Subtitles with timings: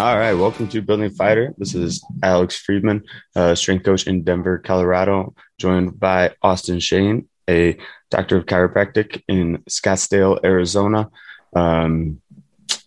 [0.00, 1.52] All right, welcome to Building Fighter.
[1.58, 3.04] This is Alex Friedman,
[3.36, 7.76] uh, strength coach in Denver, Colorado, joined by Austin Shane, a
[8.10, 11.10] doctor of chiropractic in Scottsdale, Arizona.
[11.54, 12.22] Um,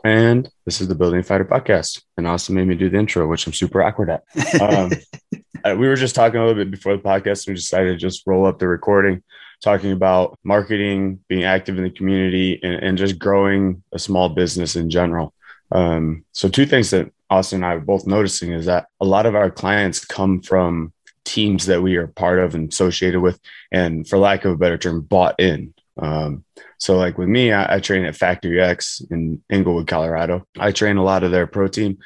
[0.04, 2.02] and this is the Building Fighter podcast.
[2.18, 4.24] And Austin made me do the intro, which I'm super awkward at.
[4.60, 4.92] Um,
[5.64, 7.98] uh, we were just talking a little bit before the podcast, and we decided to
[7.98, 9.22] just roll up the recording,
[9.62, 14.76] talking about marketing, being active in the community, and, and just growing a small business
[14.76, 15.32] in general.
[15.74, 19.26] Um, so two things that Austin and I are both noticing is that a lot
[19.26, 20.94] of our clients come from
[21.26, 23.40] teams that we are part of and associated with,
[23.72, 25.74] and for lack of a better term, bought in.
[25.98, 26.46] Um,
[26.78, 30.48] so like with me, I, I, train at Factory X in Englewood, Colorado.
[30.60, 32.00] I train a lot of their pro team,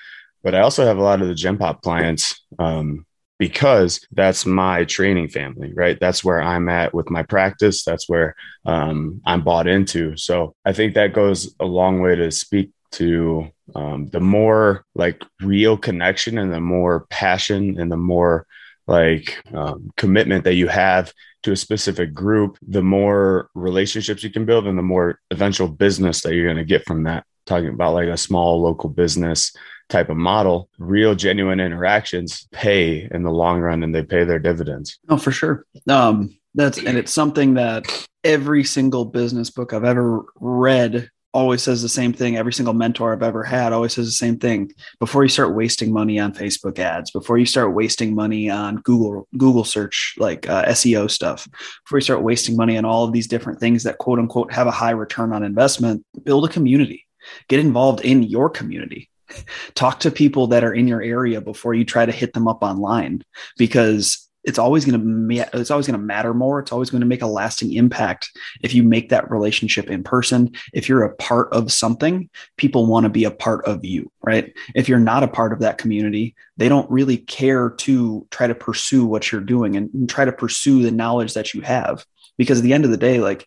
[0.43, 3.05] but I also have a lot of the Gen Pop clients um,
[3.40, 5.98] because that's my training family, right?
[5.99, 7.84] That's where I'm at with my practice.
[7.85, 10.18] That's where um, I'm bought into.
[10.18, 15.23] So I think that goes a long way to speak to um, the more like
[15.41, 18.46] real connection and the more passion and the more
[18.87, 24.46] like um, commitment that you have to a specific group, the more relationships you can
[24.46, 27.26] build and the more eventual business that you're going to get from that.
[27.46, 29.55] Talking about like a small local business
[29.90, 34.40] type of model, real genuine interactions pay in the long run and they pay their
[34.40, 34.99] dividends.
[35.07, 35.65] Oh, for sure.
[35.87, 37.85] Um, that's and it's something that
[38.24, 42.35] every single business book I've ever read always says the same thing.
[42.35, 44.71] Every single mentor I've ever had always says the same thing.
[44.99, 49.27] Before you start wasting money on Facebook ads, before you start wasting money on Google
[49.38, 51.48] Google search like uh, SEO stuff,
[51.84, 54.65] before you start wasting money on all of these different things that quote unquote have
[54.65, 57.05] a high return on investment, build a community.
[57.49, 59.08] Get involved in your community.
[59.76, 62.63] Talk to people that are in your area before you try to hit them up
[62.63, 63.21] online
[63.60, 66.59] because it's always going to it's always going to matter more.
[66.59, 68.31] It's always going to make a lasting impact
[68.62, 70.53] if you make that relationship in person.
[70.73, 74.53] If you're a part of something people want to be a part of you right?
[74.75, 78.56] If you're not a part of that community they don't really care to try to
[78.56, 82.06] pursue what you're doing and try to pursue the knowledge that you have.
[82.38, 83.46] Because at the end of the day like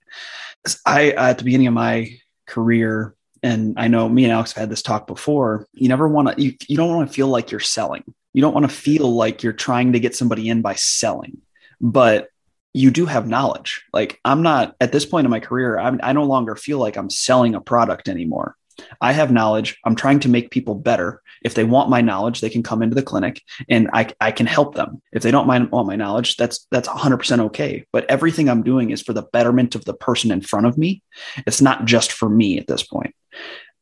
[0.84, 2.10] i at the beginning of my
[2.46, 5.66] career and I know me and Alex have had this talk before.
[5.72, 8.54] You never want to, you, you don't want to feel like you're selling you don't
[8.54, 11.38] want to feel like you're trying to get somebody in by selling,
[11.80, 12.28] but
[12.72, 13.84] you do have knowledge.
[13.92, 16.96] Like I'm not at this point in my career, I'm, I no longer feel like
[16.96, 18.56] I'm selling a product anymore.
[19.00, 19.78] I have knowledge.
[19.84, 21.20] I'm trying to make people better.
[21.42, 24.46] If they want my knowledge, they can come into the clinic and I, I can
[24.46, 25.02] help them.
[25.12, 27.84] If they don't mind, want my knowledge, that's that's 100% okay.
[27.92, 31.02] But everything I'm doing is for the betterment of the person in front of me.
[31.46, 33.14] It's not just for me at this point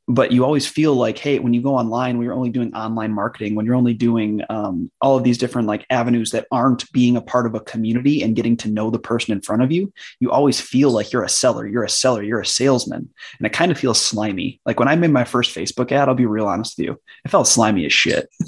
[0.09, 3.13] but you always feel like hey when you go online when you're only doing online
[3.13, 7.17] marketing when you're only doing um, all of these different like avenues that aren't being
[7.17, 9.93] a part of a community and getting to know the person in front of you
[10.19, 13.09] you always feel like you're a seller you're a seller you're a salesman.
[13.39, 14.61] And it kind of feels slimy.
[14.65, 17.31] Like when i made my first facebook ad i'll be real honest with you it
[17.31, 18.29] felt slimy as shit.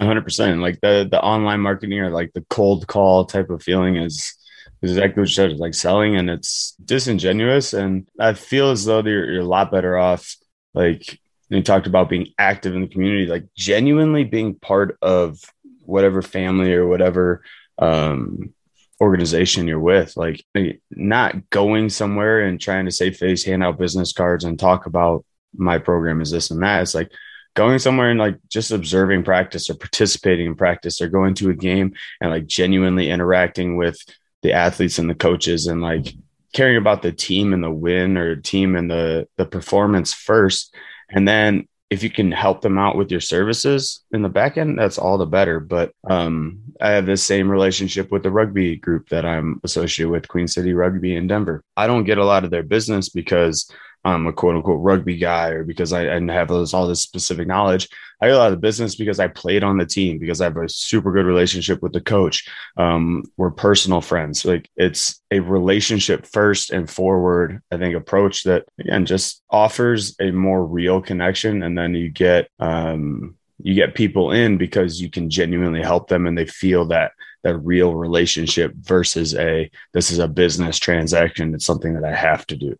[0.00, 4.37] 100% like the the online marketing or like the cold call type of feeling is
[4.82, 7.72] exactly what you said, like selling and it's disingenuous.
[7.72, 10.36] And I feel as though you're, you're a lot better off.
[10.74, 11.18] Like
[11.48, 15.38] you talked about being active in the community, like genuinely being part of
[15.84, 17.42] whatever family or whatever
[17.78, 18.54] um,
[19.00, 20.16] organization you're with.
[20.16, 20.44] Like
[20.90, 25.24] not going somewhere and trying to save face, hand out business cards and talk about
[25.56, 26.82] my program is this and that.
[26.82, 27.10] It's like
[27.54, 31.54] going somewhere and like just observing practice or participating in practice or going to a
[31.54, 33.98] game and like genuinely interacting with
[34.42, 36.14] the athletes and the coaches and like
[36.52, 40.74] caring about the team and the win or team and the the performance first.
[41.10, 44.78] And then if you can help them out with your services in the back end
[44.78, 45.60] that's all the better.
[45.60, 50.28] But um, i have this same relationship with the rugby group that i'm associated with
[50.28, 51.62] queen city rugby in denver.
[51.76, 53.70] I don't get a lot of their business because
[54.08, 57.46] I'm a quote unquote rugby guy or because I, I have those, all this specific
[57.46, 57.88] knowledge.
[58.20, 60.56] I get a lot of business because I played on the team because I have
[60.56, 62.48] a super good relationship with the coach.
[62.76, 64.44] Um, we're personal friends.
[64.44, 70.32] Like it's a relationship first and forward, I think, approach that again just offers a
[70.32, 71.62] more real connection.
[71.62, 76.26] And then you get um, you get people in because you can genuinely help them
[76.26, 77.12] and they feel that
[77.44, 82.46] that real relationship versus a this is a business transaction it's something that i have
[82.46, 82.76] to do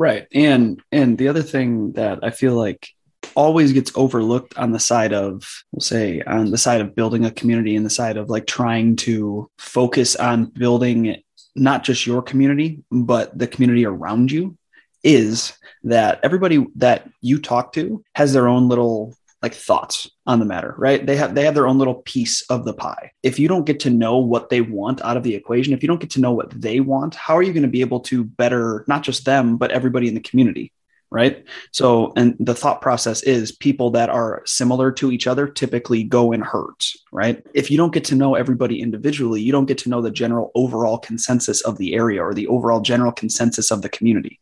[0.00, 0.26] right.
[0.34, 2.88] And and the other thing that i feel like
[3.34, 7.30] always gets overlooked on the side of we'll say on the side of building a
[7.30, 11.22] community and the side of like trying to focus on building
[11.54, 14.56] not just your community but the community around you
[15.02, 15.52] is
[15.84, 20.74] that everybody that you talk to has their own little like thoughts on the matter,
[20.76, 21.04] right?
[21.04, 23.12] They have they have their own little piece of the pie.
[23.22, 25.88] If you don't get to know what they want out of the equation, if you
[25.88, 28.24] don't get to know what they want, how are you going to be able to
[28.24, 30.72] better not just them but everybody in the community?
[31.10, 31.44] Right?
[31.72, 36.30] So, and the thought process is people that are similar to each other typically go
[36.30, 37.44] in herds, right?
[37.52, 40.52] If you don't get to know everybody individually, you don't get to know the general
[40.54, 44.38] overall consensus of the area or the overall general consensus of the community.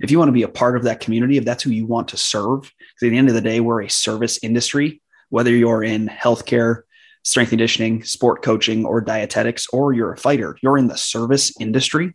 [0.00, 2.08] If you want to be a part of that community, if that's who you want
[2.08, 5.82] to serve, because at the end of the day, we're a service industry, whether you're
[5.82, 6.82] in healthcare,
[7.24, 12.14] strength conditioning, sport coaching, or dietetics, or you're a fighter, you're in the service industry,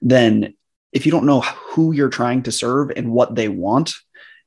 [0.00, 0.54] then
[0.92, 3.92] if you don't know who you're trying to serve and what they want,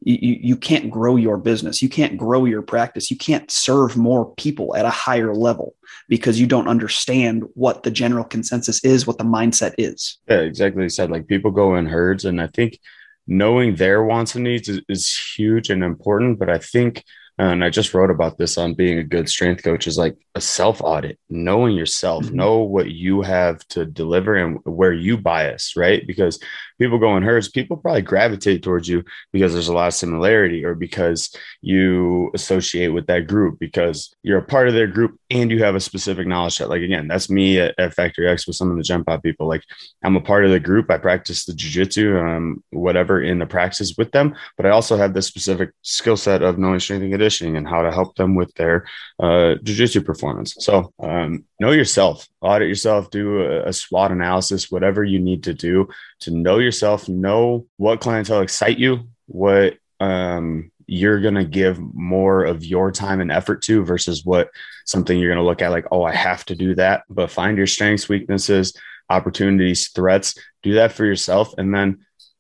[0.04, 1.82] you, you can't grow your business.
[1.82, 3.12] You can't grow your practice.
[3.12, 5.76] You can't serve more people at a higher level
[6.10, 10.18] because you don't understand what the general consensus is, what the mindset is.
[10.28, 10.90] Yeah, exactly.
[10.90, 12.26] Said like people go in herds.
[12.26, 12.80] And I think
[13.28, 16.40] knowing their wants and needs is, is huge and important.
[16.40, 17.04] But I think
[17.38, 20.42] and I just wrote about this on being a good strength coach is like a
[20.42, 22.36] self audit, knowing yourself, mm-hmm.
[22.36, 26.06] know what you have to deliver and where you bias, right?
[26.06, 26.40] Because
[26.80, 30.66] people go in herds, people probably gravitate towards you because there's a lot of similarity
[30.66, 35.52] or because you associate with that group because you're a part of their group and
[35.52, 36.70] you have a specific knowledge set.
[36.70, 39.48] Like, again, that's me at, at Factory X with some of the jump out people.
[39.48, 39.64] Like,
[40.04, 40.90] I'm a part of the group.
[40.90, 45.14] I practice the jujitsu, um, whatever in the practice with them, but I also have
[45.14, 48.52] this specific skill set of knowing strength and conditioning and how to help them with
[48.56, 48.86] their
[49.20, 50.56] uh, jujitsu performance.
[50.58, 55.54] So, um, know yourself, audit yourself, do a, a SWOT analysis, whatever you need to
[55.54, 55.88] do
[56.22, 62.44] to know yourself, know what clientele excite you, what um, you're going to give more
[62.44, 64.50] of your time and effort to versus what
[64.86, 67.04] something you're going to look at like, oh, I have to do that.
[67.08, 68.74] But find your strengths, weaknesses,
[69.12, 72.00] opportunities, threats, do that for yourself, and then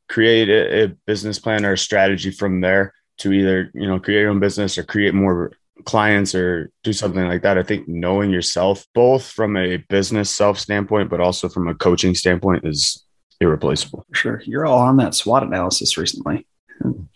[0.10, 4.22] create a, a business plan or a strategy from there to either, you know, create
[4.22, 5.52] your own business or create more
[5.86, 7.58] clients or do something like that.
[7.58, 12.16] I think knowing yourself, both from a business self standpoint, but also from a coaching
[12.16, 13.04] standpoint, is
[13.40, 14.06] irreplaceable.
[14.14, 14.42] Sure.
[14.46, 16.46] You're all on that SWOT analysis recently.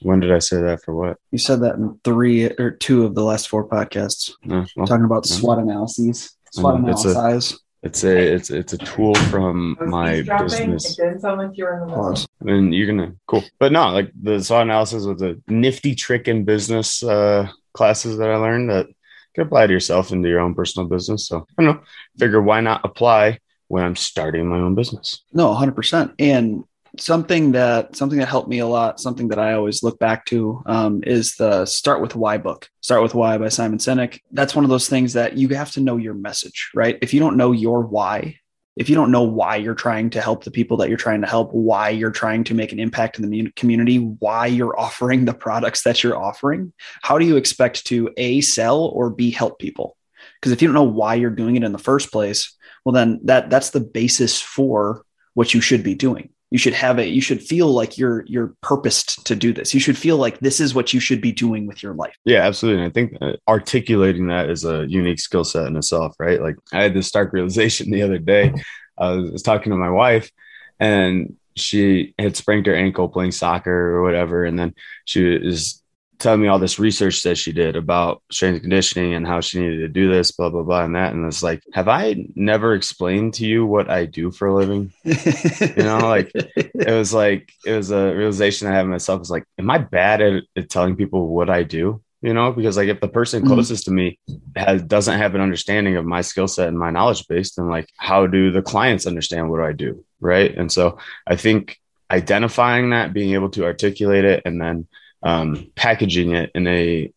[0.02, 1.18] When did I say that for what?
[1.32, 4.32] You said that in three or two of the last four podcasts.
[4.46, 7.60] well, talking about SWOT analyses, SWOT analyses.
[7.86, 10.98] It's a it's it's a tool from my business.
[10.98, 12.28] It didn't sound like you're in the Pause.
[12.42, 16.46] And you're gonna cool, but no, like the SWOT analysis was a nifty trick in
[16.46, 18.88] business uh, classes that I learned that
[19.36, 21.28] can apply to yourself into your own personal business.
[21.28, 21.84] So I don't know,
[22.18, 25.24] figure why not apply when I'm starting my own business.
[25.32, 26.16] No, 100%.
[26.18, 26.64] And
[27.00, 30.62] something that something that helped me a lot something that i always look back to
[30.66, 34.20] um, is the start with why book start with why by simon sinek.
[34.32, 36.98] That's one of those things that you have to know your message right?
[37.02, 38.40] If you don't know your why
[38.76, 41.28] if you don't know why you're trying to help the people that you're trying to
[41.28, 45.34] help why you're trying to make an impact in the community why you're offering the
[45.34, 49.98] products that you're offering how do you expect to a sell or b help people?
[50.40, 53.20] Because if you don't know why you're doing it in the first place well then
[53.24, 55.04] that that's the basis for
[55.34, 58.54] what you should be doing you should have it you should feel like you're you're
[58.62, 59.74] purposed to do this.
[59.74, 62.16] You should feel like this is what you should be doing with your life.
[62.26, 62.84] Yeah absolutely.
[62.84, 66.42] And i think uh, articulating that is a unique skill set in itself right?
[66.42, 68.54] Like i had this stark realization the other day.
[68.98, 70.32] I was talking to my wife
[70.80, 74.44] and she had sprained her ankle playing soccer or whatever.
[74.44, 74.74] And then
[75.06, 75.82] she was
[76.20, 79.80] telling me all this research that she did about strength conditioning and how she needed
[79.80, 81.14] to do this, blah, blah, blah, and that.
[81.14, 84.94] And it's like, have I never explained to you what I do for a living?
[85.04, 89.46] you know, like it was like, it was a realization I have myself is like,
[89.58, 92.02] am I bad at, at telling people what I do?
[92.22, 93.54] You know, because like if the person mm-hmm.
[93.54, 93.98] closest mm-hmm.
[93.98, 94.20] to me
[94.56, 97.90] has doesn't have an understanding of my skill set and my knowledge base, then like
[97.98, 100.04] how do the clients understand what I do?
[100.20, 100.56] Right.
[100.58, 101.78] And so I think
[102.10, 104.88] identifying that, being able to articulate it, and then
[105.26, 107.12] um, packaging it in a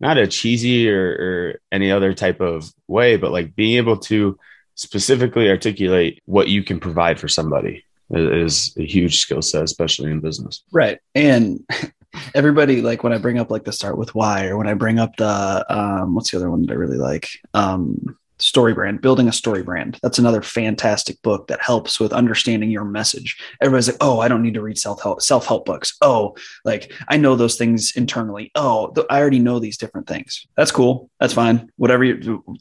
[0.00, 4.38] not a cheesy or, or any other type of way, but like being able to
[4.74, 10.20] specifically articulate what you can provide for somebody is a huge skill set, especially in
[10.20, 10.64] business.
[10.72, 10.98] Right.
[11.14, 11.62] And
[12.34, 14.98] everybody, like when I bring up like the start with why, or when I bring
[14.98, 17.28] up the, um, what's the other one that I really like?
[17.52, 18.16] Um,
[18.50, 19.96] story brand, building a story brand.
[20.02, 23.40] That's another fantastic book that helps with understanding your message.
[23.60, 27.36] Everybody's like, "Oh, I don't need to read self-help self-help books." Oh, like I know
[27.36, 28.50] those things internally.
[28.56, 30.44] Oh, th- I already know these different things.
[30.56, 31.10] That's cool.
[31.20, 31.70] That's fine.
[31.76, 32.56] Whatever you do.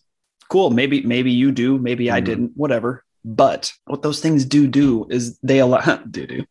[0.48, 0.70] Cool.
[0.70, 2.16] Maybe maybe you do, maybe mm-hmm.
[2.16, 2.52] I didn't.
[2.56, 3.04] Whatever.
[3.26, 6.46] But what those things do do is they allow do do,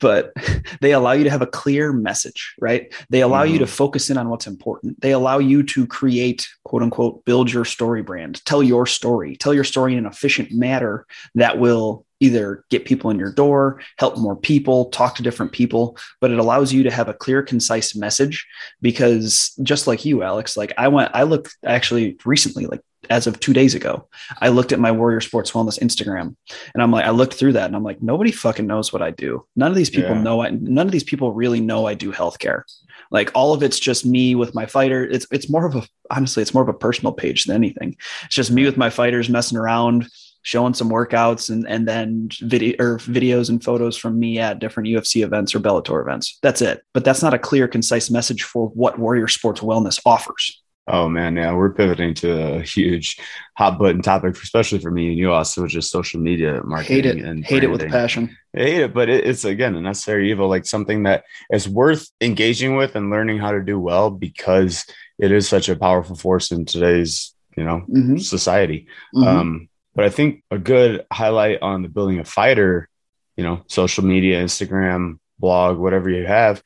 [0.00, 0.32] but
[0.80, 2.92] they allow you to have a clear message, right?
[3.10, 3.52] They allow mm-hmm.
[3.52, 3.72] you to mm-hmm.
[3.72, 5.00] focus in on what's important.
[5.00, 9.54] They allow you to create, quote unquote, build your story brand, tell your story, tell
[9.54, 14.18] your story in an efficient manner that will either get people in your door, help
[14.18, 17.94] more people, talk to different people, but it allows you to have a clear, concise
[17.94, 18.46] message
[18.80, 23.38] because just like you, Alex, like I went, I looked actually recently, like as of
[23.38, 24.08] two days ago,
[24.40, 26.34] I looked at my Warrior Sports Wellness Instagram
[26.72, 29.10] and I'm like, I looked through that and I'm like, nobody fucking knows what I
[29.10, 29.46] do.
[29.56, 30.22] None of these people Yeah.
[30.22, 32.62] know I, none of these people really know I do healthcare.
[33.10, 35.04] Like all of it's just me with my fighter.
[35.04, 37.96] It's it's more of a honestly, it's more of a personal page than anything.
[38.24, 40.08] It's just me with my fighters messing around,
[40.44, 44.88] showing some workouts and and then video or videos and photos from me at different
[44.88, 46.38] UFC events or Bellator events.
[46.42, 46.82] That's it.
[46.92, 50.60] But that's not a clear, concise message for what Warrior Sports Wellness offers.
[50.86, 53.18] Oh man, yeah, we're pivoting to a huge
[53.56, 57.06] hot button topic, especially for me and you, also, which is social media marketing Hate
[57.06, 57.24] it.
[57.24, 58.36] and Hate it with passion.
[58.54, 62.10] I hate it, but it, it's again a necessary evil, like something that is worth
[62.20, 64.84] engaging with and learning how to do well because
[65.18, 68.20] it is such a powerful force in today's, you know, Mhm.
[68.20, 68.86] society.
[69.14, 69.26] Mhm.
[69.26, 72.88] Um, but I think a good highlight on the building a fighter,
[73.36, 76.62] you know, social media, Instagram, blog, whatever you have,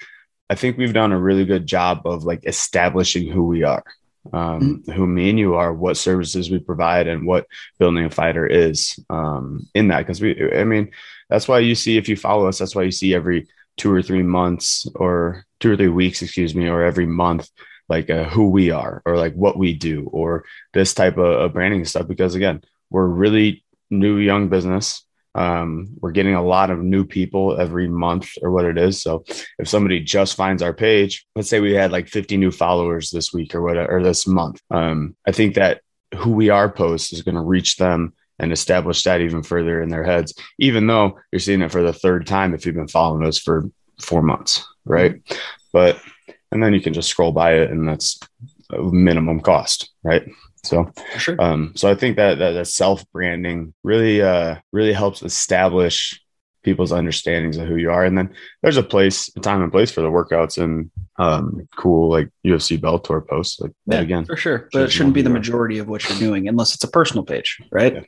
[0.50, 3.85] I think we've done a really good job of like establishing who we are,
[4.32, 7.47] um, who me and you are, what services we provide, and what
[7.78, 9.99] building a fighter is um, in that.
[9.99, 10.90] Because we, I mean,
[11.28, 14.02] that's why you see if you follow us, that's why you see every two or
[14.02, 17.50] three months or two or three weeks, excuse me, or every month,
[17.88, 21.52] like uh, who we are or like what we do or this type of, of
[21.52, 22.08] branding stuff.
[22.08, 25.04] Because again, we're really new young business.
[25.35, 29.00] Um, we're getting a lot of new people every month or what it is.
[29.00, 29.25] So
[29.59, 33.33] if somebody just finds our page, let's say we had like 50 new followers this
[33.33, 35.83] week or whatever, or this month, um, I think that
[36.16, 39.88] who we are post is going to reach them and establish that even further in
[39.88, 43.26] their heads, even though you're seeing it for the third time if you've been following
[43.26, 45.21] us for four months, right?
[45.73, 46.00] But
[46.50, 48.18] and then you can just scroll by it, and that's
[48.71, 50.23] minimum cost, right?
[50.64, 51.40] So, sure.
[51.40, 56.20] um, so I think that that, that self branding really, uh, really helps establish
[56.64, 59.90] people's understandings of who you are, and then there's a place, a time and place
[59.90, 64.24] for the workouts and um, cool like UFC Bellator posts, like that Yeah, again.
[64.24, 64.68] for sure.
[64.72, 67.58] But it shouldn't be the majority of what you're doing unless it's a personal page,
[67.72, 67.94] right?
[67.94, 68.02] Yeah.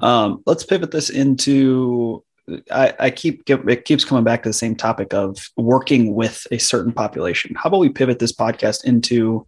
[0.00, 2.24] Um, let's pivot this into.
[2.70, 6.58] I, I keep it keeps coming back to the same topic of working with a
[6.58, 7.54] certain population.
[7.54, 9.46] How about we pivot this podcast into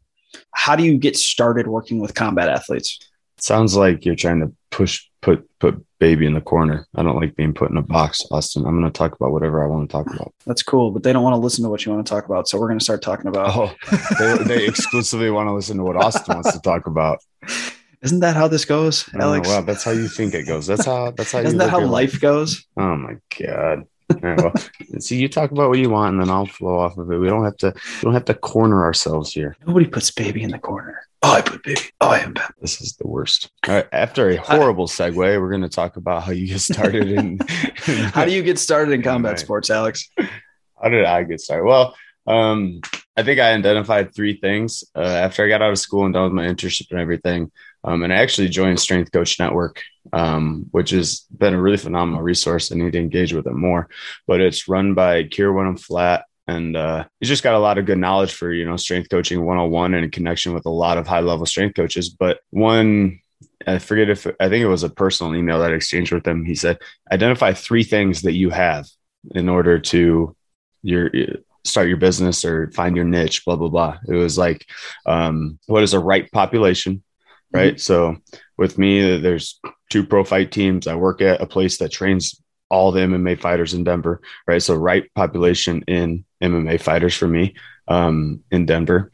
[0.54, 2.98] how do you get started working with combat athletes?
[3.38, 6.86] Sounds like you're trying to push put put baby in the corner.
[6.94, 8.64] I don't like being put in a box, Austin.
[8.66, 10.32] I'm going to talk about whatever I want to talk about.
[10.46, 12.48] That's cool, but they don't want to listen to what you want to talk about.
[12.48, 13.50] So we're going to start talking about.
[13.56, 13.74] Oh,
[14.18, 17.18] they, they exclusively want to listen to what Austin wants to talk about.
[18.02, 19.46] Isn't that how this goes, Oh, Alex?
[19.48, 20.66] well, that's how you think it goes.
[20.66, 21.12] That's how.
[21.12, 21.38] That's how.
[21.38, 22.64] Isn't that how life goes?
[22.76, 23.84] Oh my god.
[24.14, 26.98] All right, well, see, you talk about what you want, and then I'll flow off
[26.98, 27.18] of it.
[27.18, 27.72] We don't have to.
[27.74, 29.56] We don't have to corner ourselves here.
[29.66, 31.00] Nobody puts baby in the corner.
[31.22, 31.80] Oh, I put baby.
[32.00, 32.50] Oh, I am bad.
[32.60, 33.50] This is the worst.
[33.68, 33.86] All right.
[33.92, 37.38] After a horrible segue, we're going to talk about how you get started in.
[38.12, 39.38] How do you get started in combat Right.
[39.40, 40.08] sports, Alex?
[40.82, 41.64] How did I get started?
[41.64, 41.94] Well,
[42.26, 42.80] um,
[43.16, 46.24] I think I identified three things uh, after I got out of school and done
[46.24, 47.50] with my internship and everything.
[47.84, 52.22] Um, and I actually joined Strength Coach Network, um, which has been a really phenomenal
[52.22, 52.70] resource.
[52.70, 53.88] I need to engage with it more,
[54.26, 56.24] but it's run by Keir Wenham-Flatt.
[56.48, 59.44] And uh, he's just got a lot of good knowledge for, you know, strength coaching
[59.44, 62.08] 101 and in connection with a lot of high level strength coaches.
[62.08, 63.20] But one,
[63.66, 66.44] I forget if I think it was a personal email that I exchanged with him.
[66.44, 66.78] He said,
[67.10, 68.86] identify three things that you have
[69.34, 70.36] in order to
[70.82, 71.10] your
[71.64, 74.66] start your business or find your niche blah blah blah it was like
[75.06, 77.02] um, what is a right population
[77.52, 77.80] right?
[77.80, 78.16] So
[78.56, 80.86] with me there's two pro fight teams.
[80.86, 82.40] I work at a place that trains
[82.70, 84.62] all the mma fighters in denver right?
[84.62, 87.54] So right population in mma fighters for me
[87.88, 89.10] um, in denver.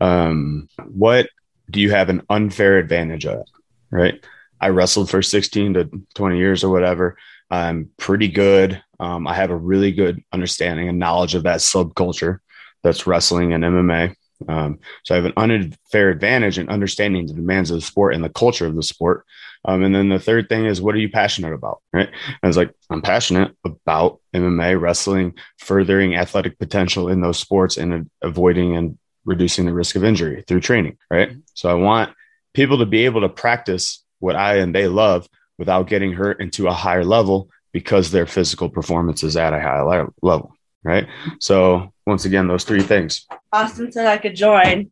[0.00, 1.28] Um, what
[1.68, 3.46] do you have an unfair advantage at
[3.90, 4.24] right?
[4.60, 7.16] I wrestled for 16 to 20 years or whatever.
[7.50, 8.82] I'm pretty good.
[9.00, 12.38] Um, I have a really good understanding and knowledge of that subculture
[12.82, 14.14] that's wrestling and MMA.
[14.48, 18.24] Um, so I have an unfair advantage in understanding the demands of the sport and
[18.24, 19.24] the culture of the sport.
[19.64, 21.82] Um, and then the third thing is, what are you passionate about?
[21.92, 22.08] Right.
[22.08, 27.76] And I was like, I'm passionate about MMA, wrestling, furthering athletic potential in those sports
[27.76, 30.96] and avoiding and reducing the risk of injury through training.
[31.10, 31.36] Right.
[31.54, 32.14] So I want
[32.54, 35.28] people to be able to practice what I and they love
[35.58, 40.08] without getting hurt into a higher level because their physical performance is at a higher
[40.22, 41.06] level, right?
[41.38, 43.26] So once again, those three things.
[43.52, 44.90] Austin said I could join.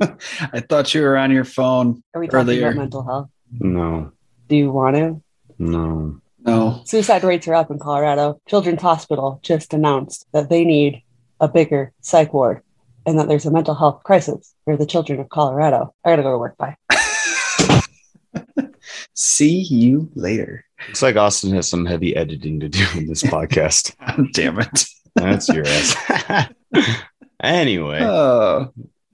[0.00, 2.02] I thought you were on your phone.
[2.14, 2.68] Are we talking Earlier.
[2.68, 3.28] about mental health?
[3.60, 4.12] No,
[4.48, 5.22] Do you want to?
[5.58, 6.20] no.
[6.40, 6.80] No.
[6.86, 8.40] Suicide rates are up in Colorado.
[8.48, 11.02] Children's Hospital just announced that they need
[11.40, 12.62] a bigger psych ward
[13.04, 15.92] and that there's a mental health crisis for the children of Colorado.
[16.04, 16.56] I gotta go to work.
[16.56, 16.76] Bye.
[19.14, 20.64] See you later.
[20.86, 23.94] Looks like Austin has some heavy editing to do in this podcast.
[24.32, 24.84] Damn it.
[25.18, 26.48] That's your ass.
[27.42, 28.72] anyway, Oh,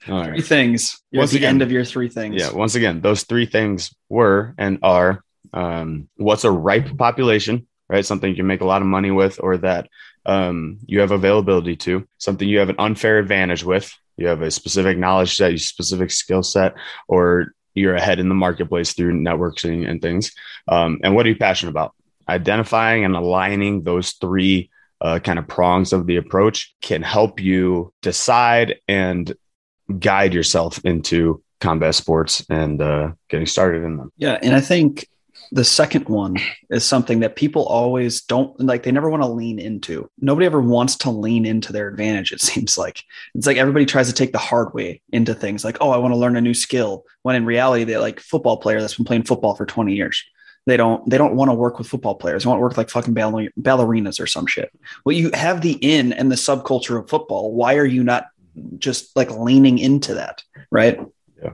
[0.09, 1.01] all three things.
[1.11, 2.37] You're Once at the again- end of your three things.
[2.37, 2.53] Yeah.
[2.53, 8.05] Once again, those three things were and are um, what's a ripe population, right?
[8.05, 9.89] Something you can make a lot of money with, or that
[10.27, 13.93] um, you have availability to, something you have an unfair advantage with.
[14.17, 16.75] You have a specific knowledge set, a specific skill set,
[17.09, 20.33] or you're ahead in the marketplace through networking and things.
[20.69, 21.95] Um, and what are you passionate about?
[22.29, 24.71] Identifying and aligning those three
[25.05, 29.35] uh, kind of prongs of the approach can help you decide and
[29.99, 34.11] guide yourself into combat sports and uh, getting started in them.
[34.17, 35.07] Yeah, and I think
[35.53, 36.37] the second one
[36.71, 40.09] is something that people always don't like they never want to lean into.
[40.21, 43.03] Nobody ever wants to lean into their advantage it seems like.
[43.35, 46.13] It's like everybody tries to take the hard way into things like, "Oh, I want
[46.13, 49.25] to learn a new skill." When in reality, they like football player that's been playing
[49.25, 50.25] football for 20 years.
[50.67, 52.45] They don't they don't want to work with football players.
[52.45, 54.71] They want to work like fucking baller- ballerinas or some shit.
[55.05, 57.53] Well, you have the in and the subculture of football.
[57.53, 58.29] Why are you not
[58.79, 60.99] just like leaning into that, right?
[61.43, 61.51] Yeah.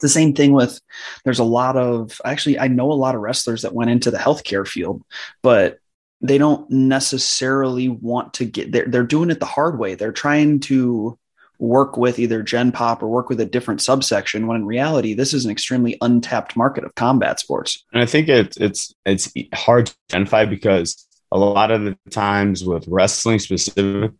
[0.00, 0.80] The same thing with
[1.24, 4.18] there's a lot of actually I know a lot of wrestlers that went into the
[4.18, 5.02] healthcare field,
[5.42, 5.78] but
[6.20, 9.96] they don't necessarily want to get they're, they're doing it the hard way.
[9.96, 11.18] They're trying to
[11.62, 15.32] work with either Gen Pop or work with a different subsection when in reality this
[15.32, 17.84] is an extremely untapped market of combat sports.
[17.92, 22.64] And I think it's it's it's hard to identify because a lot of the times
[22.64, 24.10] with wrestling specifically,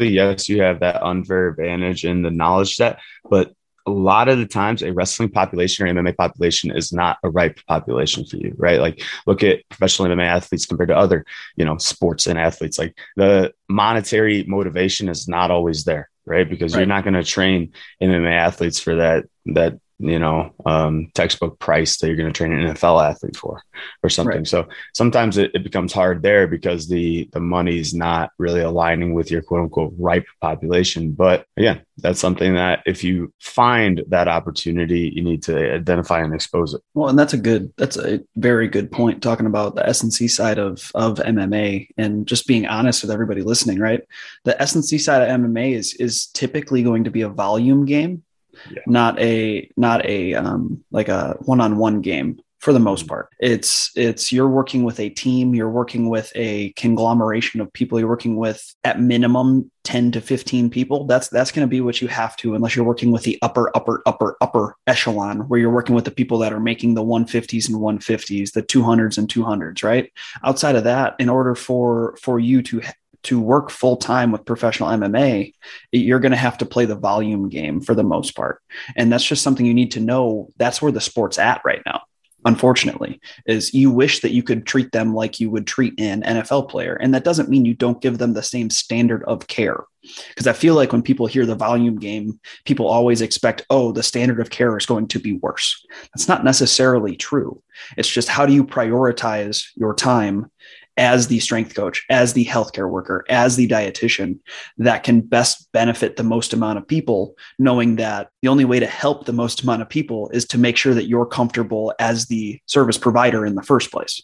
[0.00, 2.98] yes, you have that unfair advantage in the knowledge set,
[3.30, 3.52] but
[3.86, 7.60] a lot of the times a wrestling population or MMA population is not a ripe
[7.68, 8.80] population for you, right?
[8.80, 12.80] Like look at professional MMA athletes compared to other, you know, sports and athletes.
[12.80, 16.48] Like the monetary motivation is not always there, right?
[16.48, 16.80] Because Right.
[16.80, 21.96] you're not going to train MMA athletes for that that you know um, textbook price
[21.98, 23.62] that you're going to train an NFL athlete for
[24.02, 24.38] or something.
[24.38, 24.46] Right.
[24.46, 29.30] So sometimes it, it becomes hard there because the the money's not really aligning with
[29.30, 31.12] your quote unquote ripe population.
[31.12, 36.34] But again, that's something that if you find that opportunity, you need to identify and
[36.34, 36.82] expose it.
[36.94, 40.58] Well, and that's a good that's a very good point talking about the S&C side
[40.58, 44.02] of of MMA and just being honest with everybody listening, right?
[44.44, 48.22] The S&C side of MMA is is typically going to be a volume game,
[48.70, 48.82] Yeah.
[48.86, 53.28] not a not a um like a one-on-one game for the most part.
[53.40, 58.08] It's it's you're working with a team, you're working with a conglomeration of people, you're
[58.08, 61.04] working with at minimum 10 to 15 people.
[61.04, 63.70] That's that's going to be what you have to unless you're working with the upper
[63.76, 67.68] upper upper upper echelon where you're working with the people that are making the 150s
[67.68, 70.10] and 150s, the 200s and 200s, right?
[70.42, 72.80] Outside of that, in order for for you to
[73.24, 75.52] to work full time with professional MMA,
[75.92, 78.60] you're going to have to play the volume game for the most part.
[78.96, 80.48] And that's just something you need to know.
[80.56, 82.02] That's where the sport's at right now
[82.44, 86.68] unfortunately is you wish that you could treat them like you would treat an NFL
[86.68, 89.84] player and that doesn't mean you don't give them the same standard of care
[90.28, 94.02] because I feel like when people hear the volume game people always expect oh the
[94.02, 95.84] standard of care is going to be worse
[96.14, 97.62] that's not necessarily true
[97.96, 100.50] it's just how do you prioritize your time
[100.96, 104.38] as the strength coach, as the healthcare worker, as the dietitian
[104.78, 108.86] that can best benefit the most amount of people, knowing that the only way to
[108.86, 112.60] help the most amount of people is to make sure that you're comfortable as the
[112.66, 114.22] service provider in the first place.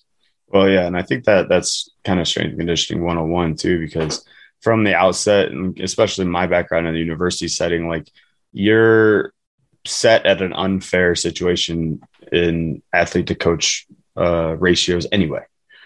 [0.48, 4.24] Well, yeah, and I think that that's kind of strength conditioning 101 too, because
[4.61, 8.11] from the outset, and especially my background in the university setting, like
[8.52, 9.33] you're
[9.87, 12.00] set at an unfair situation
[12.33, 15.44] in athlete to coach uh, ratios anyway,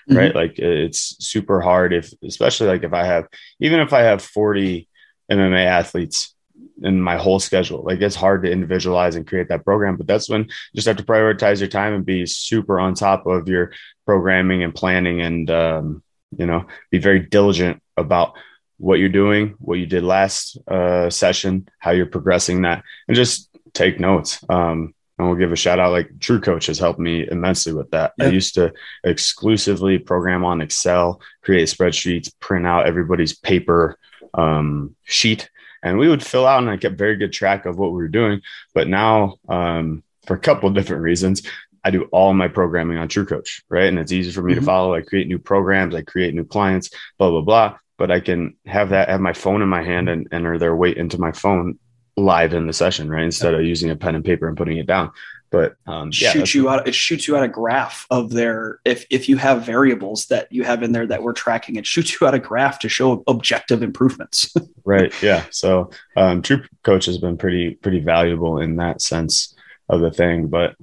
[0.09, 0.35] right?
[0.35, 3.27] Like it's super hard if, especially like if I have,
[3.61, 4.89] even if I have 40
[5.31, 6.35] MMA athletes
[6.83, 9.97] in my whole schedule, like it's hard to individualize and create that program.
[9.97, 13.27] But that's when you just have to prioritize your time and be super on top
[13.27, 13.73] of your
[14.07, 16.03] programming and planning and, um,
[16.37, 18.35] you know, be very diligent about
[18.79, 23.49] what you're doing, what you did last uh, session, how you're progressing that, and just
[23.73, 24.45] take notes.
[24.49, 27.91] Um, and we'll give a shout out like True Coach has helped me immensely with
[27.93, 28.15] that.
[28.21, 28.73] I used to
[29.05, 33.97] exclusively program on Excel, create spreadsheets, print out everybody's paper
[34.35, 35.49] um, sheet,
[35.83, 38.09] and we would fill out and I kept very good track of what we were
[38.09, 38.41] doing.
[38.75, 41.43] But now, um, for a couple of different reasons,
[41.85, 43.85] I do all my programming on True Coach, right?
[43.87, 44.61] And it's easy for me Mhm.
[44.61, 44.95] to follow.
[44.95, 47.77] I create new programs, I create new clients, blah, blah, blah.
[47.99, 50.97] But I can have that, have my phone in my hand and enter their weight
[50.97, 51.79] into my phone
[52.17, 53.25] live in the session, right?
[53.25, 55.11] Instead of using a pen and paper and putting it down.
[55.51, 59.07] But um, yeah, shoots you out it shoots you out a graph of their if
[59.09, 62.27] if you have variables that you have in there that we're tracking it shoots you
[62.27, 64.53] out a graph to show objective improvements
[64.85, 69.55] right yeah so um, true coach has been pretty pretty valuable in that sense
[69.89, 70.75] of the thing but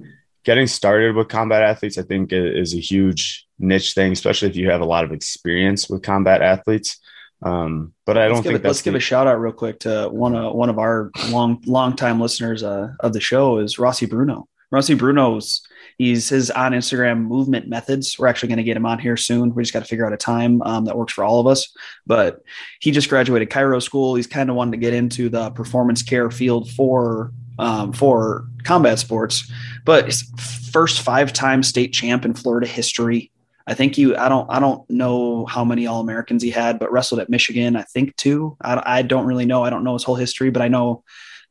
[0.42, 4.70] getting started with combat athletes i think is a huge niche thing, especially if you
[4.70, 6.98] have a lot of experience with combat athletes.
[7.42, 10.08] Um, but I don't let's think give, let's give a shout out real quick to
[10.08, 14.06] one of one of our long long time listeners uh, of the show is Rossi
[14.06, 14.48] Bruno.
[14.70, 15.66] Rossi Bruno's
[15.98, 18.18] he's his on Instagram movement methods.
[18.18, 19.54] We're actually going to get him on here soon.
[19.54, 21.72] We just got to figure out a time um, that works for all of us.
[22.06, 22.42] But
[22.80, 24.14] he just graduated chiro school.
[24.14, 28.98] He's kind of wanted to get into the performance care field for um, for combat
[28.98, 29.50] sports.
[29.84, 33.31] But first five time state champ in Florida history.
[33.66, 34.16] I think you.
[34.16, 34.50] I don't.
[34.50, 37.76] I don't know how many All Americans he had, but wrestled at Michigan.
[37.76, 38.56] I think two.
[38.60, 39.62] I, I don't really know.
[39.62, 41.04] I don't know his whole history, but I know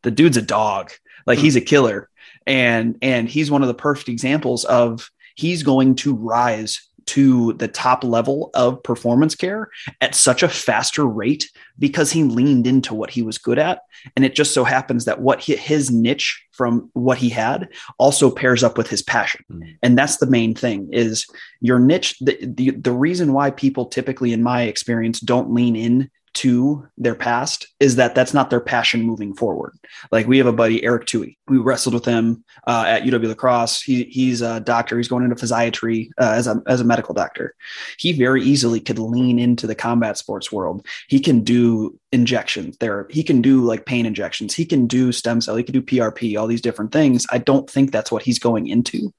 [0.04, 0.92] the dude's a dog.
[1.26, 2.10] Like he's a killer,
[2.46, 7.68] and and he's one of the perfect examples of he's going to rise to the
[7.68, 9.70] top level of performance care
[10.02, 13.82] at such a faster rate because he leaned into what he was good at
[14.16, 18.64] and it just so happens that what his niche from what he had also pairs
[18.64, 19.76] up with his passion mm.
[19.82, 21.26] and that's the main thing is
[21.60, 26.08] your niche the, the the reason why people typically in my experience don't lean in
[26.34, 29.78] to their past is that that's not their passion moving forward.
[30.12, 31.38] Like we have a buddy, Eric Tui.
[31.48, 33.82] We wrestled with him uh, at UW La Crosse.
[33.82, 34.98] He, he's a doctor.
[34.98, 37.56] He's going into physiatry uh, as, a, as a medical doctor.
[37.98, 40.86] He very easily could lean into the combat sports world.
[41.08, 43.08] He can do injections there.
[43.10, 44.54] He can do like pain injections.
[44.54, 45.56] He can do stem cell.
[45.56, 47.26] He can do PRP, all these different things.
[47.32, 49.14] I don't think that's what he's going into,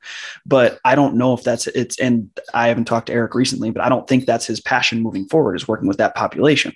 [0.44, 3.83] but I don't know if that's it's, and I haven't talked to Eric recently, but
[3.83, 6.75] I don't think that's his passion moving forward is working with that population.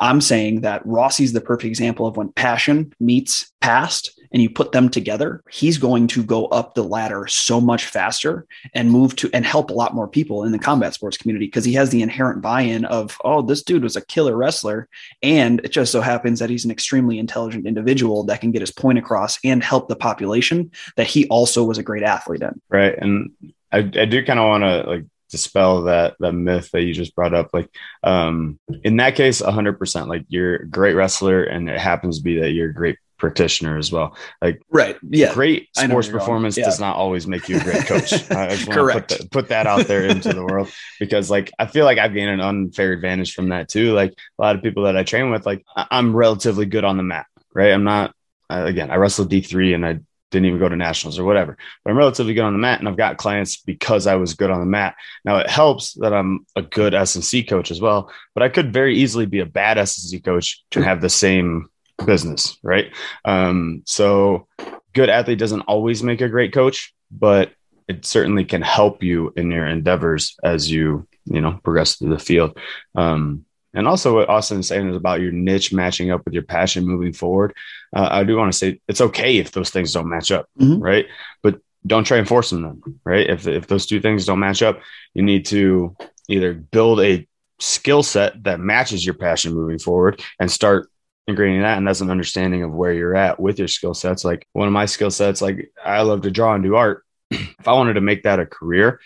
[0.00, 4.72] I'm saying that Rossi's the perfect example of when passion meets past and you put
[4.72, 9.28] them together, he's going to go up the ladder so much faster and move to
[9.34, 12.00] and help a lot more people in the combat sports community because he has the
[12.00, 14.88] inherent buy-in of, oh, this dude was a killer wrestler.
[15.22, 18.72] And it just so happens that he's an extremely intelligent individual that can get his
[18.72, 22.60] point across and help the population that he also was a great athlete in.
[22.68, 22.96] Right.
[22.96, 23.32] And
[23.72, 27.14] I, I do kind of want to like dispel that that myth that you just
[27.14, 27.68] brought up like
[28.02, 32.40] um in that case 100% like you're a great wrestler and it happens to be
[32.40, 34.16] that you're a great practitioner as well.
[34.42, 34.96] Like right.
[35.02, 35.32] Yeah.
[35.32, 36.64] great sports performance yeah.
[36.64, 38.12] does not always make you a great coach.
[38.30, 39.10] I just want Correct.
[39.10, 41.98] to put, that, put that out there into the world because like i feel like
[41.98, 43.92] i've gained an unfair advantage from that too.
[43.92, 47.02] Like a lot of people that i train with like i'm relatively good on the
[47.02, 47.72] mat right?
[47.72, 48.14] I'm not
[48.48, 51.56] again i wrestled d3 and i didn't even go to nationals or whatever.
[51.84, 54.50] But I'm relatively good on the mat, and I've got clients because I was good
[54.50, 54.96] on the mat.
[55.24, 58.96] Now it helps that I'm a good S&C coach as well, but I could very
[58.96, 61.68] easily be a bad S&C coach to have the same
[62.04, 62.92] business, right?
[63.24, 64.46] Um, so
[64.94, 67.52] good athlete doesn't always make a great coach, but
[67.88, 72.18] it certainly can help you in your endeavors as you you know progress through the
[72.18, 72.58] field.
[72.94, 76.42] Um, and also, what Austin is saying is about your niche matching up with your
[76.42, 77.54] passion moving forward.
[77.94, 80.80] Uh, I do want to say it's okay if those things don't match up, mm-hmm.
[80.80, 81.06] right?
[81.42, 83.28] But don't try and force them, right?
[83.28, 84.80] If, if those two things don't match up,
[85.14, 85.96] you need to
[86.28, 87.26] either build a
[87.58, 90.90] skill set that matches your passion moving forward and start
[91.28, 91.78] ingraining that.
[91.78, 94.24] And that's an understanding of where you're at with your skill sets.
[94.24, 97.04] Like one of my skill sets, like I love to draw and do art.
[97.30, 99.00] if I wanted to make that a career,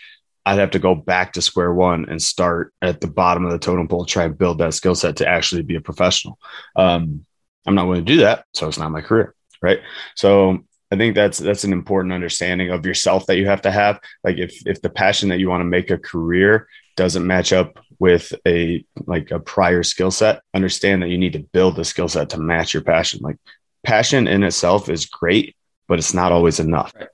[0.45, 3.59] I'd have to go back to square one and start at the bottom of the
[3.59, 6.37] totem pole, try and build that skill set to actually be a professional.
[6.75, 7.25] Um,
[7.65, 9.79] I'm not willing to do that, so it's not my career, right?
[10.15, 10.59] So
[10.91, 13.99] I think that's that's an important understanding of yourself that you have to have.
[14.23, 17.79] Like if if the passion that you want to make a career doesn't match up
[17.97, 22.07] with a like a prior skill set, understand that you need to build the skill
[22.07, 23.19] set to match your passion.
[23.23, 23.37] Like
[23.83, 25.55] passion in itself is great,
[25.87, 26.93] but it's not always enough.
[26.95, 27.07] Right.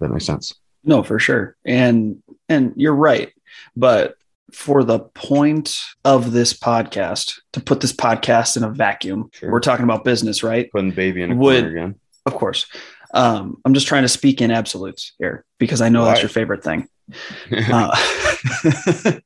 [0.00, 0.54] That makes sense.
[0.84, 1.56] No, for sure.
[1.64, 3.32] And and you're right.
[3.76, 4.16] But
[4.52, 9.50] for the point of this podcast, to put this podcast in a vacuum, sure.
[9.50, 10.70] we're talking about business, right?
[10.70, 11.94] Putting baby in a Would, corner again.
[12.24, 12.66] Of course.
[13.14, 16.08] Um, I'm just trying to speak in absolutes here because I know Why?
[16.08, 16.88] that's your favorite thing.
[17.72, 17.96] uh,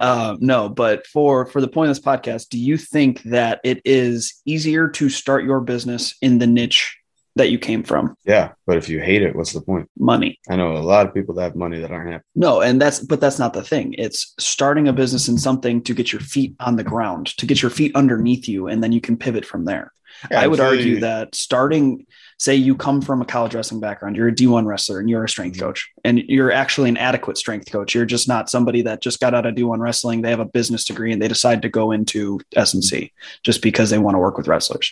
[0.00, 3.80] uh, no, but for for the point of this podcast, do you think that it
[3.84, 6.98] is easier to start your business in the niche
[7.36, 8.16] that you came from.
[8.24, 9.88] Yeah, but if you hate it, what's the point?
[9.98, 10.40] Money.
[10.48, 12.24] I know a lot of people that have money that aren't happy.
[12.34, 13.94] No, and that's but that's not the thing.
[13.94, 17.62] It's starting a business in something to get your feet on the ground, to get
[17.62, 19.92] your feet underneath you, and then you can pivot from there.
[20.30, 22.06] Yeah, I would argue that starting,
[22.38, 25.28] say you come from a college wrestling background, you're a D1 wrestler and you're a
[25.28, 25.66] strength mm-hmm.
[25.66, 27.94] coach, and you're actually an adequate strength coach.
[27.94, 30.22] You're just not somebody that just got out of D1 wrestling.
[30.22, 33.98] They have a business degree and they decide to go into S&C just because they
[33.98, 34.90] want to work with wrestlers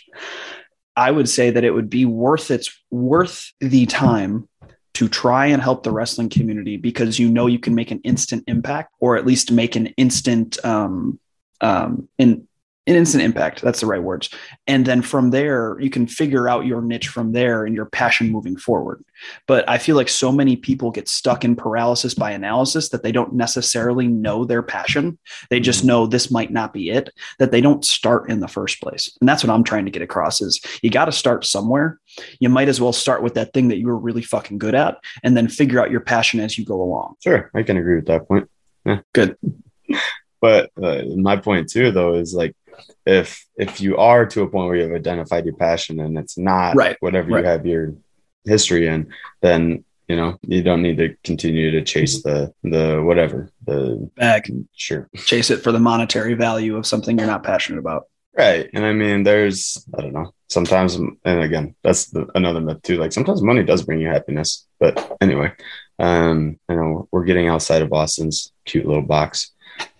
[0.95, 4.47] I would say that it would be worth it's worth the time
[4.95, 8.43] to try and help the wrestling community because you know you can make an instant
[8.47, 11.19] impact or at least make an instant um,
[11.59, 12.47] um, in
[12.87, 14.29] an instant impact that's the right words.
[14.67, 18.31] And then from there you can figure out your niche from there and your passion
[18.31, 19.03] moving forward.
[19.47, 23.11] But i feel like so many people get stuck in paralysis by analysis that they
[23.11, 25.17] don't necessarily know their passion.
[25.49, 25.87] They just mm-hmm.
[25.87, 29.15] know this might not be it that they don't start in the first place.
[29.19, 31.99] And that's what i'm trying to get across is you got to start somewhere.
[32.39, 34.97] You might as well start with that thing that you were really fucking good at
[35.23, 37.15] and then figure out your passion as you go along.
[37.23, 38.49] Sure i can agree with that point.
[38.85, 38.99] Yeah.
[39.13, 39.37] Good.
[40.41, 42.55] But uh, my point too though is like
[43.05, 46.37] if if you are to a point where you have identified your passion and it's
[46.37, 46.97] not right.
[46.99, 47.43] whatever right.
[47.43, 47.95] you have your
[48.45, 49.11] history in,
[49.41, 54.51] then you know you don't need to continue to chase the the whatever the bag.
[54.75, 58.07] Sure, chase it for the monetary value of something you're not passionate about.
[58.37, 60.33] Right, and I mean, there's I don't know.
[60.49, 62.97] Sometimes, and again, that's the, another myth too.
[62.97, 65.53] Like sometimes money does bring you happiness, but anyway,
[65.99, 69.51] um, I know we're getting outside of Austin's cute little box.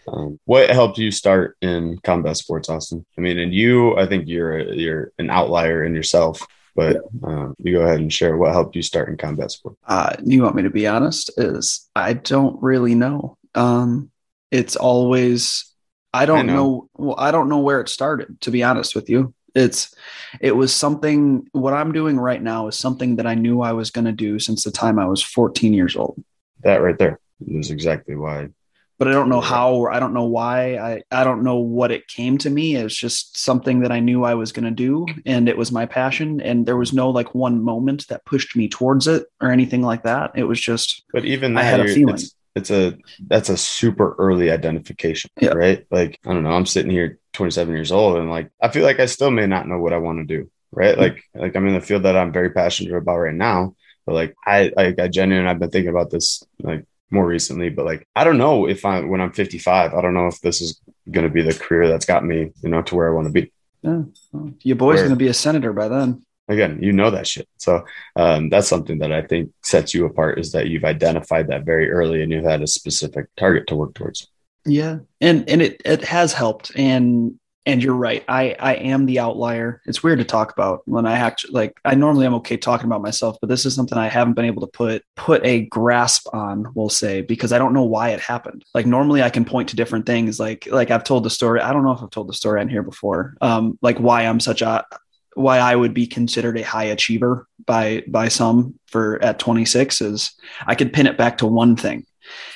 [0.08, 3.06] Um, what helped you start in combat sports, Austin?
[3.18, 7.56] I mean, and you, I think you're a, you're an outlier in yourself, but um,
[7.60, 9.78] you go ahead and share what helped you start in combat sports.
[9.88, 11.32] Uh, you want me to be honest?
[11.38, 13.38] Is I don't really know.
[13.56, 14.12] Um,
[14.52, 15.74] it's always
[16.14, 16.56] I don't I know.
[16.56, 16.90] know.
[16.96, 18.40] Well, I don't know where it started.
[18.42, 19.94] To be honest with you, it's
[20.40, 21.48] it was something.
[21.52, 24.40] What I'm doing right now is something that I knew I was going to do
[24.40, 26.24] since the time I was 14 years old.
[26.62, 28.50] That right there is exactly why
[28.98, 30.78] but I don't know how or I don't know why.
[30.78, 32.76] I, I don't know what it came to me.
[32.76, 35.86] It's just something that I knew I was going to do and it was my
[35.86, 36.40] passion.
[36.40, 40.04] And there was no like one moment that pushed me towards it or anything like
[40.04, 40.32] that.
[40.36, 42.16] It was just, but even that, I had a feeling.
[42.16, 45.50] It's, it's, a, that's a super early identification, yeah.
[45.50, 45.86] right?
[45.92, 49.02] Like, I don't know, I'm sitting here 27 years old and like, I feel like
[49.02, 50.50] I still may not know what I want to do.
[50.72, 50.98] Right.
[50.98, 54.36] Like, like I'm in the field that I'm very passionate about right now, but like
[54.46, 58.24] I, like I genuinely, I've been thinking about this like more recently, but like I
[58.24, 61.34] don't know if I when I'm 55, I don't know if this is going to
[61.34, 63.52] be the career that's got me, you know, to where I want to be.
[63.82, 66.26] Yeah, well, your boy's going to be a senator by then.
[66.48, 67.48] Again, you know that shit.
[67.58, 71.66] So um, that's something that I think sets you apart is that you've identified that
[71.66, 74.28] very early and you've had a specific target to work towards.
[74.66, 78.24] Yeah, and and it it has helped, and and you're right.
[78.28, 79.82] I I am the outlier.
[79.86, 83.02] It's weird to talk about when I actually like I normally am okay talking about
[83.02, 86.72] myself, but this is something I haven't been able to put put a grasp on,
[86.76, 88.64] we'll say, because I don't know why it happened.
[88.74, 91.60] Like normally I can point to different things like like I've told the story.
[91.60, 93.36] I don't know if I've told the story on here before.
[93.42, 94.86] Um like why I'm such a
[95.34, 100.32] why I would be considered a high achiever by by some for at 26 is
[100.66, 102.06] I could pin it back to one thing.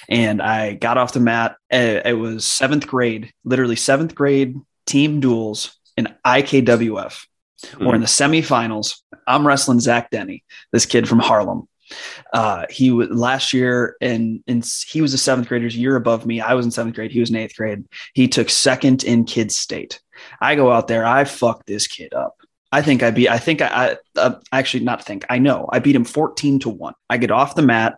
[0.07, 1.55] And I got off the mat.
[1.69, 4.55] Eh, it was seventh grade, literally seventh grade
[4.89, 7.87] team duels in IKWF mm-hmm.
[7.87, 8.95] or in the semifinals.
[9.27, 11.67] I'm wrestling Zach Denny, this kid from Harlem.
[12.33, 16.39] Uh, he was last year and, and he was a seventh grader's year above me.
[16.39, 17.11] I was in seventh grade.
[17.11, 17.85] He was in eighth grade.
[18.13, 19.99] He took second in kids state.
[20.39, 21.05] I go out there.
[21.05, 22.35] I fuck this kid up.
[22.71, 25.79] I think I beat, I think I, I uh, actually not think I know I
[25.79, 26.93] beat him 14 to one.
[27.09, 27.97] I get off the mat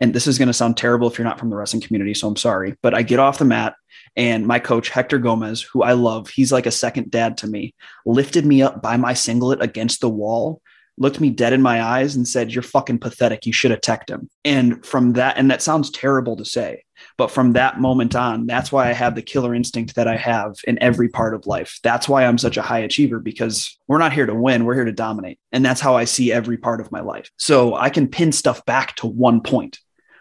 [0.00, 2.14] and this is going to sound terrible if you're not from the wrestling community.
[2.14, 3.74] So I'm sorry, but I get off the mat
[4.16, 7.74] and my coach, Hector Gomez, who I love, he's like a second dad to me,
[8.04, 10.62] lifted me up by my singlet against the wall,
[10.98, 13.46] looked me dead in my eyes, and said, You're fucking pathetic.
[13.46, 14.28] You should have teched him.
[14.44, 16.84] And from that, and that sounds terrible to say,
[17.16, 20.56] but from that moment on, that's why I have the killer instinct that I have
[20.64, 21.78] in every part of life.
[21.82, 24.84] That's why I'm such a high achiever because we're not here to win, we're here
[24.84, 25.38] to dominate.
[25.52, 27.30] And that's how I see every part of my life.
[27.38, 29.78] So I can pin stuff back to one point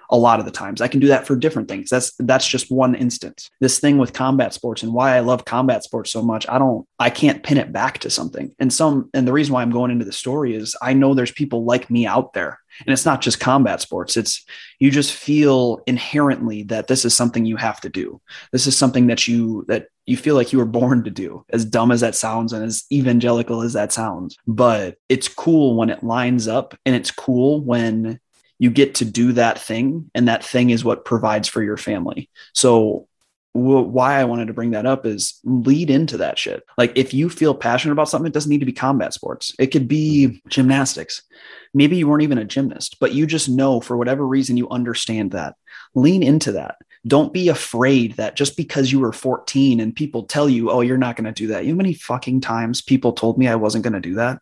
[0.10, 0.82] a lot of the times.
[0.82, 1.90] I can do that for different things.
[1.90, 3.50] That's that's just one instance.
[3.60, 6.88] This thing with combat sports and why I love combat sports so much, I don't
[6.98, 8.54] I can't pin it back to something.
[8.60, 11.32] And some and the reason why I'm going into the story is I know there's
[11.32, 12.60] people like me out there.
[12.86, 14.16] And it's not just combat sports.
[14.16, 14.46] It's
[14.80, 18.22] you just feel inherently that this is something you have to do.
[18.54, 21.66] This is something that you that you feel like you were born to do, as
[21.66, 24.38] dumb as that sounds and as evangelical as that sounds.
[24.48, 28.20] But it's cool when it lines up and it's cool when
[28.60, 32.30] you get to do that thing and that thing is what provides for your family.
[32.54, 33.08] So
[33.54, 36.64] why i wanted to bring that up is lead into that shit.
[36.78, 39.56] Like if you feel passionate about something it doesn't need to be combat sports.
[39.58, 41.24] It could be gymnastics.
[41.74, 45.32] Maybe you weren't even a gymnast but you just know for whatever reason you understand
[45.32, 45.56] that.
[45.96, 46.76] Lean into that.
[47.08, 50.98] Don't be afraid that just because you were 14 and people tell you, oh, you're
[50.98, 51.64] not going to do that.
[51.64, 54.42] You know how many fucking times people told me I wasn't going to do that?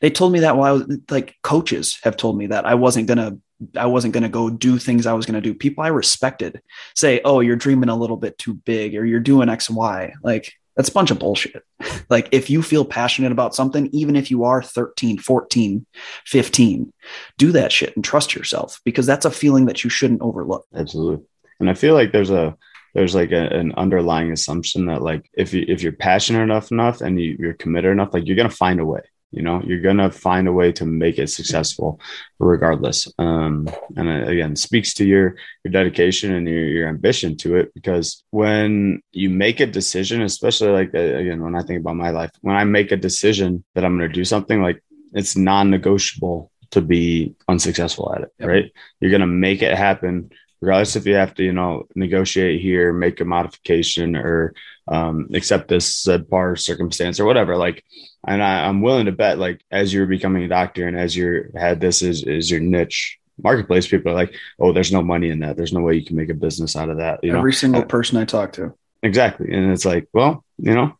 [0.00, 3.08] They told me that while I was like coaches have told me that I wasn't
[3.08, 3.38] to
[3.76, 5.54] I wasn't to go do things I was to do.
[5.54, 6.62] People I respected
[6.94, 10.52] say, "Oh, you're dreaming a little bit too big or you're doing X Y." Like
[10.76, 11.64] that's a bunch of bullshit.
[12.08, 15.84] like if you feel passionate about something, even if you are 13, 14,
[16.24, 16.92] 15,
[17.36, 20.66] do that shit and trust yourself because that's a feeling that you shouldn't overlook.
[20.72, 21.24] Absolutely.
[21.58, 22.56] And I feel like there's a
[22.94, 27.00] there's like a, an underlying assumption that like if you if you're passionate enough enough
[27.00, 30.10] and you, you're committed enough, like you're gonna find a way you know you're gonna
[30.10, 32.00] find a way to make it successful
[32.38, 37.72] regardless um and again speaks to your your dedication and your, your ambition to it
[37.74, 42.10] because when you make a decision especially like uh, again when i think about my
[42.10, 46.80] life when i make a decision that i'm gonna do something like it's non-negotiable to
[46.80, 48.48] be unsuccessful at it yep.
[48.48, 52.92] right you're gonna make it happen regardless if you have to, you know, negotiate here,
[52.92, 54.54] make a modification, or
[54.88, 57.56] um, accept this subpar circumstance or whatever.
[57.56, 57.84] Like,
[58.26, 61.50] and I, am willing to bet, like, as you're becoming a doctor and as you're
[61.56, 65.40] had this is is your niche marketplace, people are like, oh, there's no money in
[65.40, 65.56] that.
[65.56, 67.22] There's no way you can make a business out of that.
[67.22, 67.56] You Every know?
[67.56, 68.74] single uh, person I talk to.
[69.02, 70.96] Exactly, and it's like, well, you know,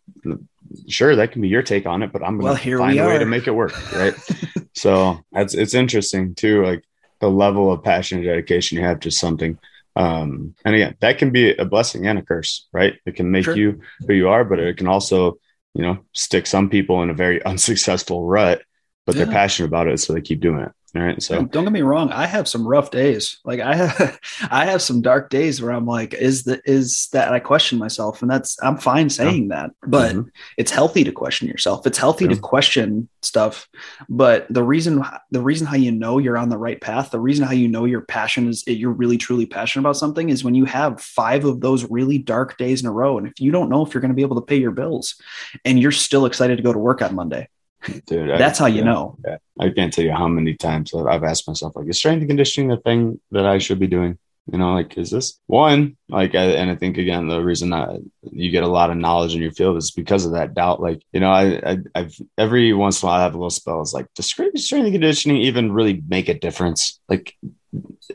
[0.88, 3.06] sure that can be your take on it, but I'm going to well, find a
[3.06, 4.14] way to make it work, right?
[4.74, 6.84] so that's it's interesting too, like
[7.20, 9.58] the level of passion and dedication you have to something.
[9.98, 12.94] Um, and again, that can be a blessing and a curse, right?
[13.04, 13.56] It can make sure.
[13.56, 15.38] you who you are, but it can also,
[15.74, 18.62] you know, stick some people in a very unsuccessful rut,
[19.06, 19.24] but yeah.
[19.24, 20.72] they're passionate about it, so they keep doing it.
[20.96, 21.22] All right.
[21.22, 22.10] So don't get me wrong.
[22.12, 23.40] I have some rough days.
[23.44, 24.18] Like I have,
[24.50, 28.22] I have some dark days where I'm like, is that, is that I question myself
[28.22, 29.56] and that's, I'm fine saying yeah.
[29.56, 30.28] that, but mm-hmm.
[30.56, 31.86] it's healthy to question yourself.
[31.86, 32.34] It's healthy yeah.
[32.34, 33.68] to question stuff.
[34.08, 37.44] But the reason, the reason how you know you're on the right path, the reason
[37.44, 40.64] how you know your passion is you're really truly passionate about something is when you
[40.64, 43.18] have five of those really dark days in a row.
[43.18, 45.20] And if you don't know if you're going to be able to pay your bills
[45.66, 47.48] and you're still excited to go to work on Monday,
[48.06, 48.30] dude.
[48.30, 49.18] That's I, how you yeah, know.
[49.24, 49.36] Yeah.
[49.60, 52.70] I can't tell you how many times I've asked myself, like, is strength and conditioning
[52.70, 54.18] the thing that I should be doing?
[54.50, 55.98] You know, like, is this one?
[56.08, 59.34] Like, I, and I think again, the reason that you get a lot of knowledge
[59.34, 60.80] in your field is because of that doubt.
[60.80, 63.50] Like, you know, I, I have every once in a while I have a little
[63.50, 63.82] spell.
[63.82, 66.98] It's like, does strength and conditioning even really make a difference?
[67.10, 67.36] Like,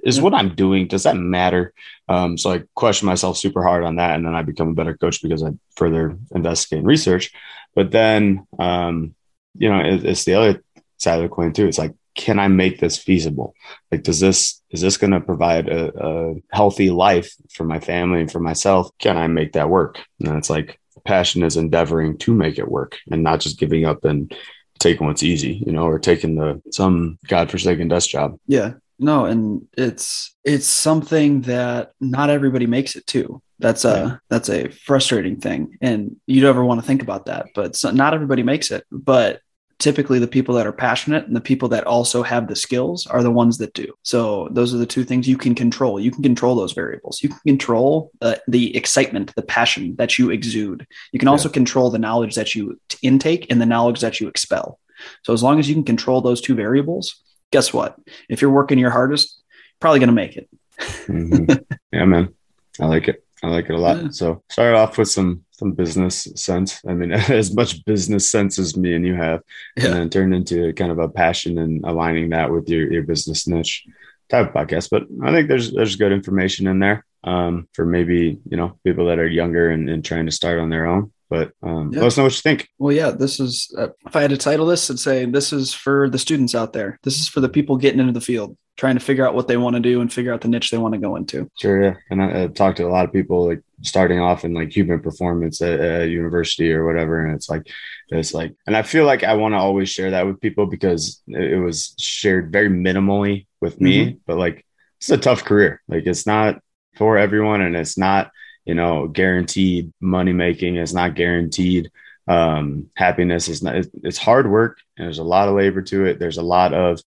[0.04, 1.72] is what I'm doing does that matter?
[2.10, 4.98] Um, so I question myself super hard on that, and then I become a better
[4.98, 7.32] coach because I further investigate and research.
[7.76, 9.14] But then, um,
[9.56, 10.64] you know, it, it's the other
[10.98, 11.68] side of the coin too.
[11.68, 13.56] It's like, can I make this feasible?
[13.92, 18.22] Like, does this is this going to provide a, a, healthy life for my family
[18.22, 18.90] and for myself?
[19.00, 20.00] Can I make that work?
[20.20, 24.06] And it's like passion is endeavoring to make it work and not just giving up
[24.06, 24.34] and
[24.80, 28.38] taking what's easy, you know, or taking the some godforsaken desk job.
[28.48, 28.74] Yeah.
[29.00, 33.42] No, and it's it's something that not everybody makes it to.
[33.60, 37.48] That's a that's a frustrating thing, and you don't ever want to think about that.
[37.56, 38.86] But so, not everybody makes it.
[38.92, 39.42] But
[39.80, 43.24] typically, the people that are passionate and the people that also have the skills are
[43.24, 43.94] the ones that do.
[44.04, 46.00] So those are the two things you can control.
[46.00, 47.22] You can control those variables.
[47.22, 50.86] You can control uh, the excitement, the passion that you exude.
[51.12, 51.54] You can also yeah.
[51.54, 54.80] control the knowledge that you intake and the knowledge that you expel.
[55.24, 57.22] So as long as you can control those two variables,
[57.54, 57.96] guess what?
[58.28, 59.42] If you're working your hardest,
[59.80, 60.50] probably going to make it.
[60.80, 61.54] mm-hmm.
[61.94, 62.34] Yeah, man.
[62.82, 63.24] I like it.
[63.44, 64.02] I like it a lot.
[64.02, 64.10] Yeah.
[64.10, 66.82] So start off with some some business sense.
[66.88, 67.12] I mean,
[67.42, 69.42] as much business sense as me and you have,
[69.78, 69.86] yeah.
[69.86, 73.48] and then turn into kind of a passion and aligning that with your your business
[73.48, 73.86] niche
[74.30, 74.90] type of podcast.
[74.90, 79.06] But I think there's there's good information in there um, for maybe you know people
[79.06, 81.12] that are younger and, and trying to start on their own.
[81.34, 82.02] But um, yeah.
[82.02, 82.70] let us know what you think.
[82.78, 85.74] Well, yeah, this is, uh, if I had to title this, I'd say this is
[85.74, 87.00] for the students out there.
[87.02, 89.58] This is for the people getting into the field, trying to figure out what they
[89.58, 91.50] want to do and figure out the niche they want to go into.
[91.58, 91.86] Sure.
[91.86, 91.96] Yeah.
[92.12, 95.00] And I, have talked to a lot of people like starting off in like human
[95.00, 97.26] performance at, at university or whatever.
[97.26, 97.68] And it's like,
[98.10, 101.20] it's like, and I feel like I want to always share that with people because
[101.26, 104.18] it, it was shared very minimally with me, mm-hmm.
[104.28, 104.64] but like,
[105.00, 105.82] it's a tough career.
[105.88, 106.62] Like, it's not
[106.96, 108.30] for everyone and it's not,
[108.66, 110.76] you know guaranteed money making.
[110.78, 111.92] Is not guaranteed
[112.28, 113.48] um happiness.
[113.48, 116.20] Is not it's hard work and there's a lot of labor to it.
[116.20, 117.02] There's a lot of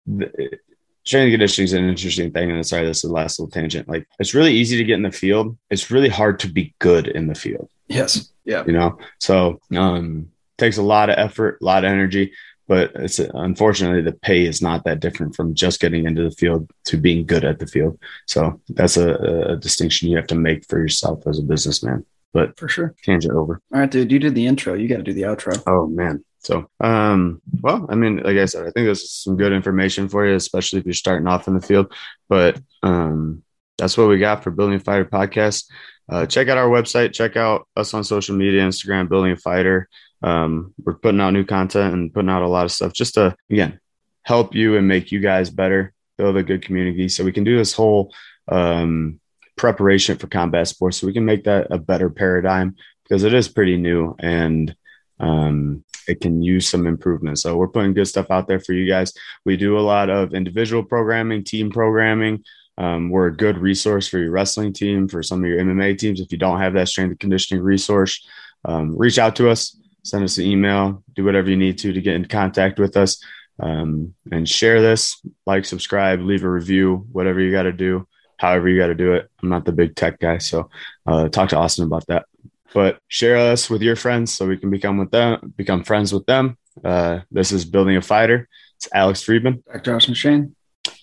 [1.05, 3.89] strength and conditioning is an interesting thing and sorry this is the last little tangent.
[3.89, 5.57] Like it's really easy to get in the field.
[5.71, 7.69] It's really hard to be good in the field.
[7.89, 8.33] Yes.
[8.45, 8.65] Yeah.
[8.67, 8.99] You know?
[9.21, 12.33] So um takes a lot of effort a lot of energy
[12.69, 16.71] but it's unfortunately the pay is not that different from just getting into the field
[16.87, 17.99] to being good at the field.
[18.27, 19.15] So that's a,
[19.53, 22.05] a distinction you have to make for yourself as a businessman.
[22.33, 23.61] But for sure, change it over.
[23.73, 24.75] All right, dude, you did the intro.
[24.75, 25.63] You got to do the outro.
[25.67, 26.25] Oh man.
[26.41, 30.09] So, um, well, I mean, like I said, I think this is some good information
[30.09, 31.93] for you, especially if you're starting off in the field.
[32.29, 33.43] But um,
[33.79, 35.65] that's what we got for Building Fighter podcast.
[36.09, 37.13] Uh, check out our website.
[37.13, 39.89] Check out us on social media, Instagram, Building Fighter
[40.27, 43.35] um, we're putting out new content and putting out a lot of stuff just to
[43.49, 43.79] again
[44.23, 47.09] help you and make you guys better build a good community.
[47.09, 48.13] So we can do this whole
[48.49, 49.21] um,
[49.57, 52.75] preparation for combat sports so we can make that a better paradigm
[53.05, 54.75] because it is pretty new and
[55.21, 58.89] um, it can use some improvement so we're putting good stuff out there for you
[58.89, 59.13] guys.
[59.45, 62.45] We do a lot of individual programming team programming.
[62.79, 66.21] Um, we're a good resource for your wrestling team, for some of your MMA teams.
[66.21, 68.27] If you don't have that strength and conditioning resource,
[68.65, 69.77] um, reach out to us,
[70.07, 73.23] send us an email, do whatever you need to to get in contact with us,
[73.59, 75.21] um, and share this.
[75.47, 78.07] Like, subscribe, leave a review, whatever you got to do,
[78.39, 79.29] however you got to do it.
[79.43, 80.71] I'm not the big tech guy, so
[81.07, 82.27] uh, talk to Austin about that.
[82.73, 86.27] But share us with your friends so we can become with them, become friends with
[86.27, 86.59] them.
[86.85, 88.49] Uh, this is building a fighter.
[88.77, 89.63] It's Alex Friedman.
[89.73, 89.97] Dr.
[89.97, 90.55] Austin Shane.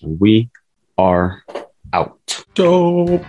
[0.02, 0.50] We
[0.96, 1.42] are
[1.92, 2.44] out.
[2.54, 3.24] Dope.